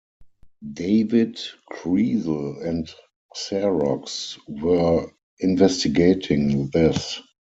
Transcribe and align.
David 0.73 1.37
Kriesel 1.71 2.65
and 2.67 2.89
Xerox 3.37 4.39
were 4.47 5.11
investigating 5.39 6.69
this. 6.69 7.21